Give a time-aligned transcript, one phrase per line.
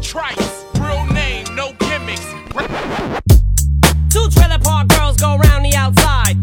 [0.00, 0.64] trice.
[0.78, 2.26] Real name, no gimmicks.
[4.10, 6.36] Two trailer park girls go round the outside,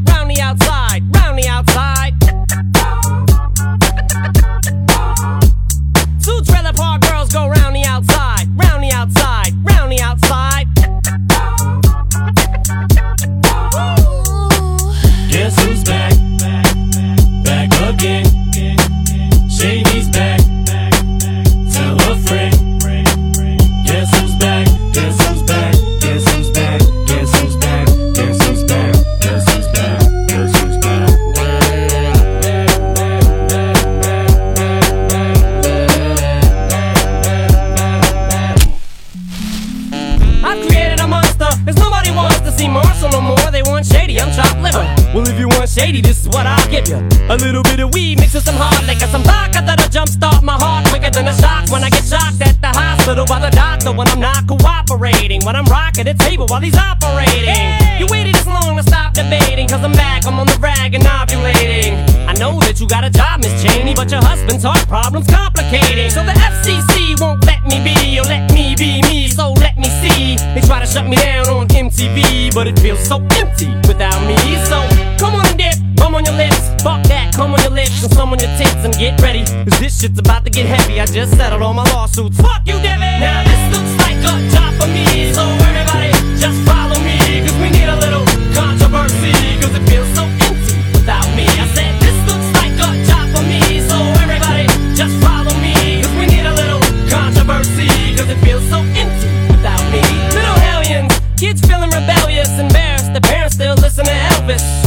[53.80, 55.44] by the when I'm not cooperating.
[55.45, 57.99] When I'm rocking the table while he's operating.
[57.99, 61.04] You waited this long to stop debating, cause I'm back, I'm on the rag and
[61.04, 61.93] ovulating.
[62.27, 66.09] I know that you got a job, Miss Cheney, but your husband's heart problem's complicating.
[66.09, 69.89] So the FCC won't let me be, or let me be me, so let me
[70.02, 70.37] see.
[70.53, 74.37] They try to shut me down on MTV, but it feels so empty without me.
[74.65, 74.77] So
[75.17, 78.13] come on and dip, bum on your lips, fuck that, come on your lips and
[78.13, 79.43] some on your tits and get ready.
[79.65, 80.99] Cause this shit's about to get heavy.
[81.01, 82.37] I just settled all my lawsuits.
[82.37, 83.19] Fuck you, Devin!
[83.19, 87.17] Now this looks like a job for me, so everybody just follow me.
[87.43, 88.25] Cause we need a little
[88.55, 91.45] controversy, cause it feels so empty without me.
[91.45, 96.01] I said this looks like a job for me, so everybody just follow me.
[96.01, 100.01] Cause we need a little controversy, cause it feels so empty without me.
[100.33, 103.13] Little hellions, kids feeling rebellious, embarrassed.
[103.13, 104.86] The parents still listen to Elvis.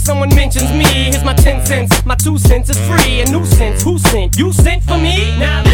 [0.00, 0.84] as someone mentions me.
[0.84, 3.20] Here's my 10 cents, my 2 cents is free.
[3.20, 4.38] A nuisance, who sent?
[4.38, 5.38] You sent for me?
[5.38, 5.69] Now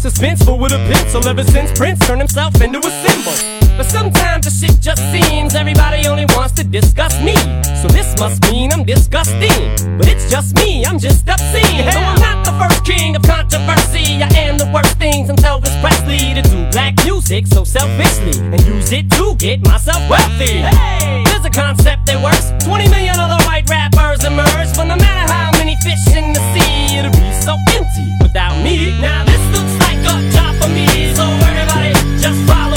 [0.00, 3.36] suspenseful with a pencil ever since Prince turned himself into a symbol.
[3.76, 7.36] But sometimes the shit just seems everybody only wants to discuss me.
[7.80, 9.60] So this must mean I'm disgusting.
[9.98, 11.84] But it's just me, I'm just obscene.
[11.84, 14.22] No, I'm not the first king of controversy.
[14.24, 18.60] I am the worst thing since Elvis Presley to do black music so selfishly and
[18.66, 20.64] use it to get myself wealthy.
[20.64, 22.52] Hey, there's a concept that works.
[22.64, 26.96] 20 million other white rappers emerge, but no matter how many fish in the sea,
[26.96, 28.96] it'll be so empty without me.
[29.00, 29.39] Now this
[32.20, 32.69] just follow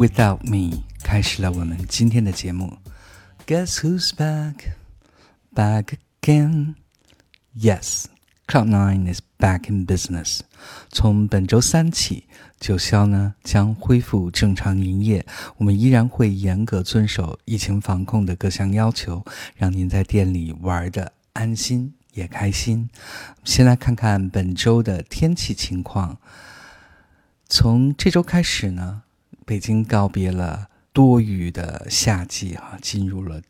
[0.00, 2.78] Without Me》开始了我们今天的节目。
[3.46, 4.54] Guess who's back?
[5.54, 6.76] Back again?
[7.54, 8.06] Yes,
[8.46, 10.40] Cloud Nine is back in business。
[10.90, 12.24] 从本周三起，
[12.58, 15.26] 九霄呢将恢复正常营业。
[15.58, 19.22] 我们依然会严格遵守疫情防控的各项要求，
[19.54, 22.88] 让您在店里玩的安心也开心。
[23.44, 26.16] 先来看看本周的天气情况。
[27.50, 29.02] 从这周开始呢，
[29.50, 33.42] 北京告别了多雨的夏季，哈，进入了。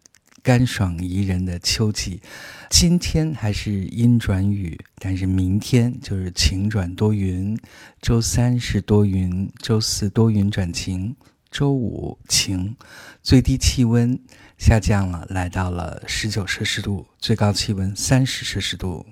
[0.43, 2.23] 干爽宜人的秋季，
[2.70, 7.55] 今天还是阴转雨，但是明天就是晴转多云。
[8.00, 11.14] 周三是多云，周四多云转晴，
[11.50, 12.75] 周五晴。
[13.23, 14.19] 最低气温
[14.56, 19.05] 下降了，来到了十九摄氏度，最高气温三十摄氏度。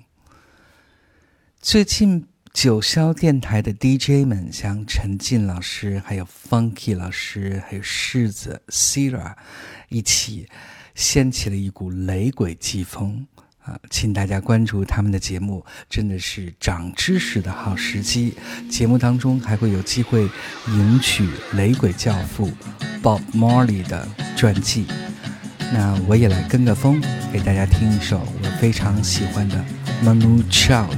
[1.61, 2.25] 最近
[2.61, 9.33] 九霄电台的 DJ 们，像陈进老师、还有 Funky 老师、还有柿子 Sira
[9.87, 10.45] 一起。
[10.93, 13.25] 掀起了一股雷鬼季风
[13.63, 13.79] 啊！
[13.89, 18.33] 请大家关注他们的节目，真的是长知识的好时机。
[18.69, 20.29] 节目当中还会有机会
[20.67, 22.51] 赢取雷鬼教父
[23.01, 24.05] Bob Marley 的
[24.35, 24.85] 传记。
[25.71, 27.01] 那我也来跟个风，
[27.31, 29.63] 给大家听一首我非常喜欢的
[30.03, 30.97] Manu Child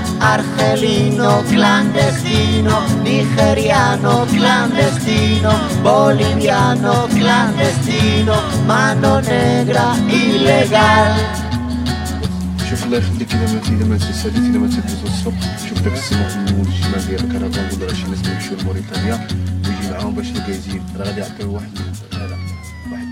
[0.20, 5.52] Argelino clandestino, nigeriano clandestino,
[5.82, 8.36] boliviano clandestino,
[8.66, 11.14] mano negra ilegal.
[12.70, 16.28] شوف الله يخليك اذا ماتي اذا مات ساليت اذا مات دوز الصبح شوف داك السماء
[16.28, 19.28] في النموذج الشمال ديال الكرفان قول راه شي ناس يمشيو لموريتانيا
[19.66, 21.78] ويجي معاهم باش الكازين راه غادي يعطيو واحد
[22.14, 22.36] هذا
[22.92, 23.06] واحد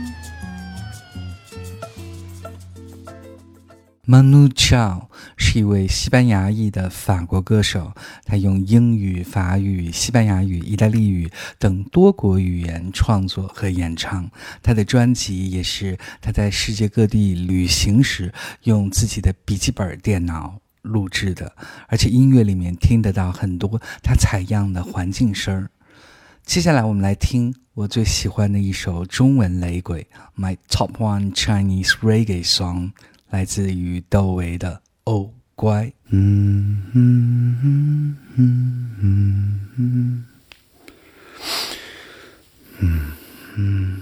[4.12, 5.07] Manu Chao
[5.41, 7.93] 是一位西班牙裔的法国歌手，
[8.25, 14.29] 他用英语、法语、西班牙语、意大利语等多国语言创作和演唱。
[14.61, 18.31] 他的专辑也是他在世界各地旅行时
[18.63, 21.55] 用自己的笔记本电脑录制的，
[21.87, 25.71] 而且音乐里面听得到很多他采样的环境声儿。
[26.45, 30.05] 接下来我们来听我最喜欢的一首中文雷鬼
[30.37, 32.91] ，My Top One Chinese Reggae Song。
[33.29, 35.85] 来自于窦唯的《哦乖》。
[36.11, 40.25] 嗯嗯嗯嗯嗯嗯
[43.55, 43.97] 嗯嗯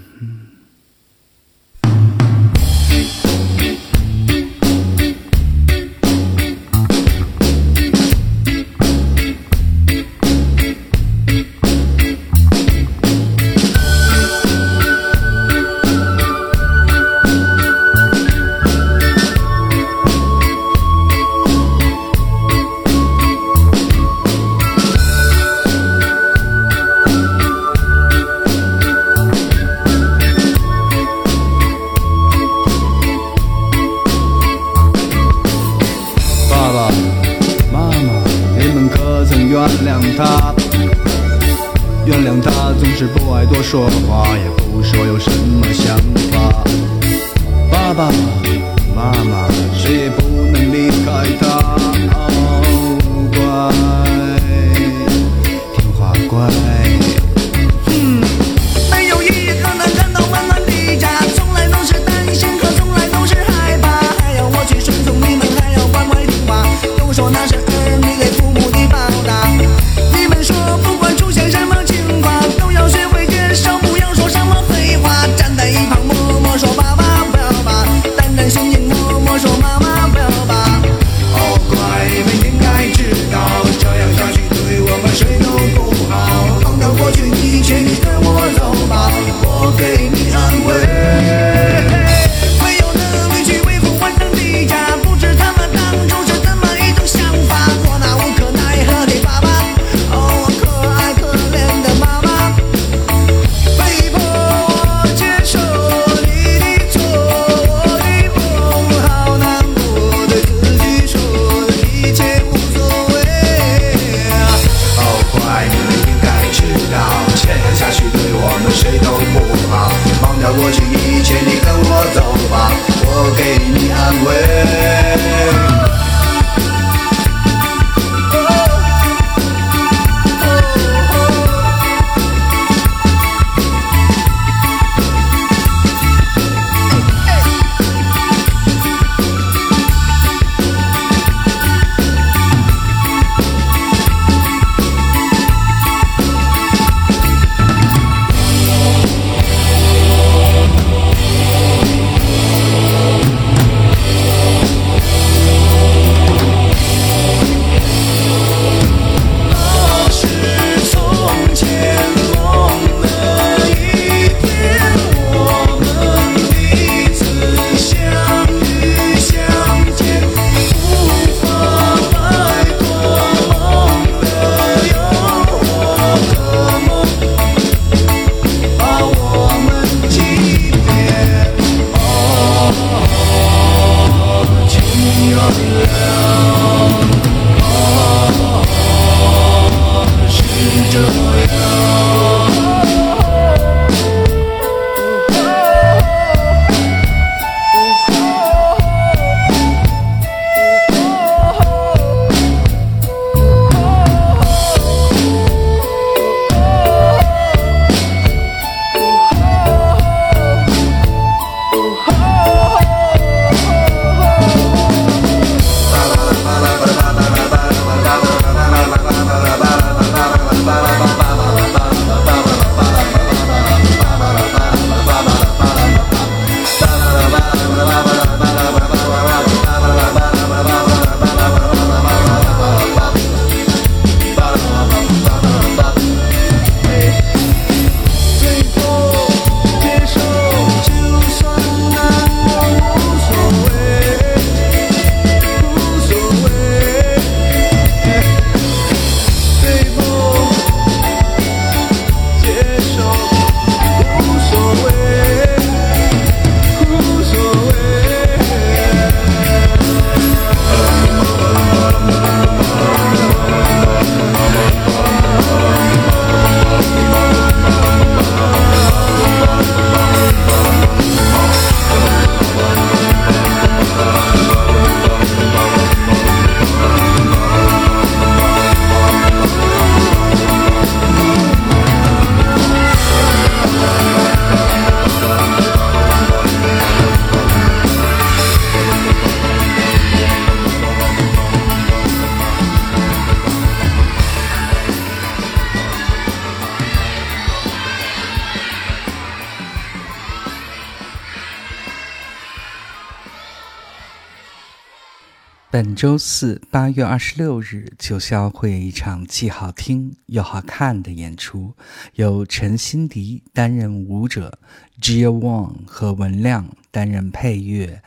[305.98, 311.74] 周四八月二十六日，九霄会有一场既好听又好看的演出，
[312.14, 314.60] 由陈心迪担任舞者
[315.02, 318.00] ，Gia Wang 和文亮担任配乐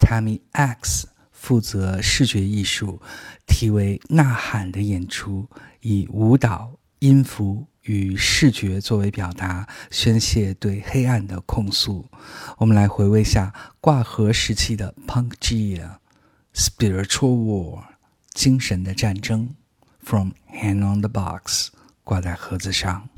[0.00, 3.02] ，Tammy X 负责视觉艺术，
[3.46, 5.46] 题为《呐喊》的演出，
[5.82, 7.66] 以舞蹈、音符。
[7.82, 12.06] 与视觉作为表达，宣泄对黑暗的控诉。
[12.56, 15.98] 我们来回味下挂盒时期的 Punk Gear。
[16.54, 17.84] Spiritual War
[18.32, 19.56] 精神的战争
[20.00, 21.70] ，From Hand on the Box
[22.04, 23.08] 挂在盒子上。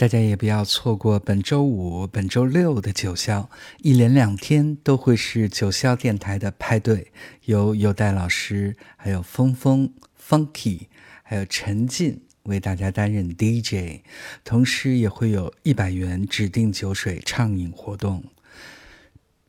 [0.00, 3.46] 大家也不要错过本周五、本周六的九霄，
[3.82, 7.12] 一连两天都会是九霄电台的派对，
[7.44, 10.86] 由优待老师、还有峰峰、Funky，
[11.22, 14.00] 还有陈进为大家担任 DJ，
[14.42, 18.24] 同时也会有一百元指定酒水畅饮活动。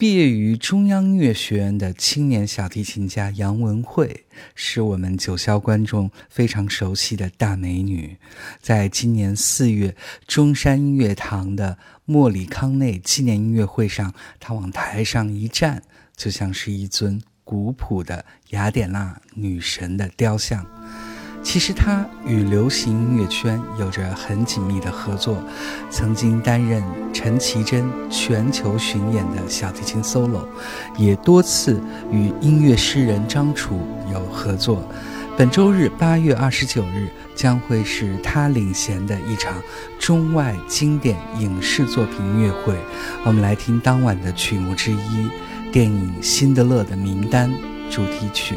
[0.02, 8.18] 毕业于中央音乐学院的青年小提琴家杨文慧，是我们九霄观众非常熟悉的大美女。
[8.60, 15.84] 在今年四月中山音乐堂的莫里康内纪念音乐会上，她往台上一站，
[16.16, 20.66] 就像是一尊古朴的雅典娜女神的雕像。
[21.44, 25.38] 其实他与流行音乐圈有着很紧密的合作，
[25.90, 30.46] 曾经担任陈绮贞全球巡演的小提琴 solo，
[30.98, 33.82] 也多次与音乐诗人张楚
[34.14, 34.84] 有合作。
[35.38, 39.56] 本周日八月二十九日将会是他领衔的一场
[39.98, 42.76] 中外经典影视作品音乐会，
[43.26, 45.30] 我们来听当晚的曲目之一——
[45.74, 47.50] 电影《辛德勒的名单》
[47.90, 48.56] 主题曲。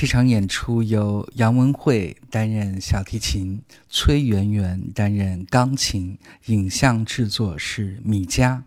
[0.00, 3.60] 这场演出由杨文慧担任小提琴，
[3.90, 8.64] 崔媛媛担任钢琴，影像制作是米佳。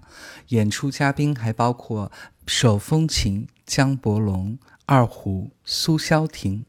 [0.50, 2.12] 演出嘉宾还包括
[2.46, 6.65] 手风琴江伯龙、二胡苏潇婷。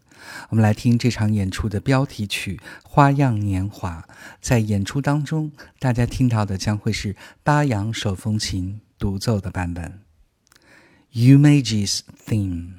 [0.48, 4.06] 我们来听这场演出的标题曲《花样年华》。
[4.40, 10.00] 在演出当中，大家听到的将会是巴扬手风琴独奏的版本。
[11.12, 12.70] Umage's Theme。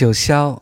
[0.00, 0.60] 九霄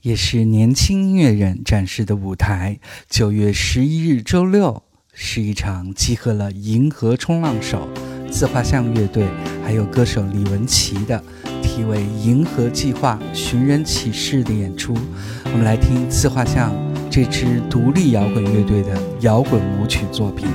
[0.00, 2.80] 也是年轻音乐人展示的舞台。
[3.08, 4.82] 九月十一日周六
[5.14, 7.88] 是一场集合了银河冲浪手、
[8.28, 9.28] 自画像乐队
[9.62, 11.22] 还有歌手李文琪的
[11.62, 14.98] 题为《银河计划寻人启事》的演出。
[15.44, 16.74] 我们来听自画像
[17.08, 20.48] 这支独立摇滚乐队的摇滚舞曲作品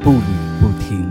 [0.04, 0.20] 《步履
[0.60, 1.02] 不停》。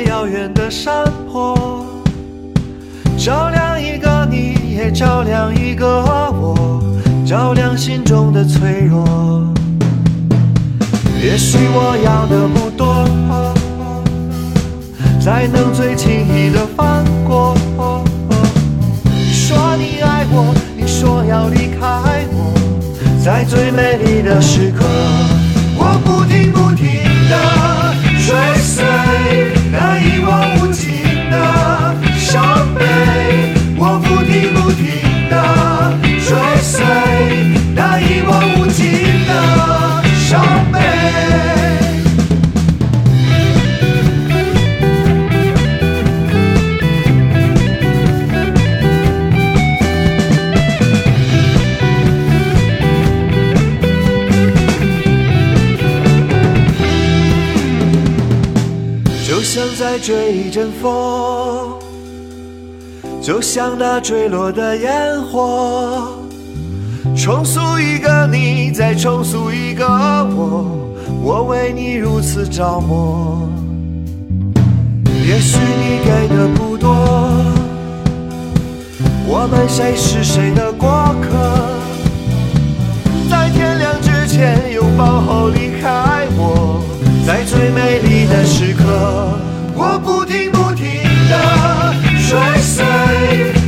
[0.00, 1.84] 遥远的山坡，
[3.16, 6.82] 照亮一个你，也照亮一个我，
[7.26, 9.04] 照亮心中的脆弱。
[11.22, 13.06] 也许我要的不多，
[15.20, 17.54] 才能最轻易的放过。
[19.04, 22.52] 你说你爱我，你说要离开我。
[23.22, 24.84] 在最美丽的时刻，
[25.76, 26.86] 我不停不停
[27.30, 27.94] 的
[28.26, 28.84] 追随
[29.84, 30.92] 那一望无尽
[31.28, 31.36] 的
[32.16, 32.40] 伤
[32.72, 32.84] 悲，
[33.76, 35.34] 我不停不停的
[36.06, 36.30] 追
[36.62, 36.84] 随
[37.74, 39.30] 那一望无尽的
[40.20, 40.40] 伤
[40.72, 40.78] 悲。
[60.02, 61.78] 追一阵风，
[63.22, 66.08] 就像那坠落的烟火，
[67.16, 70.66] 重塑一个你，再重塑一个我，
[71.22, 73.48] 我为你如此着魔。
[75.24, 76.90] 也许你给的不多，
[79.24, 81.30] 我们谁是谁的过客，
[83.30, 86.82] 在天亮之前拥抱后离开我，
[87.24, 89.38] 在最美丽的时刻，
[89.74, 90.86] 我不停不停
[91.28, 91.94] 的
[92.28, 92.84] 追随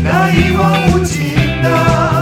[0.02, 2.13] 那一望无际的。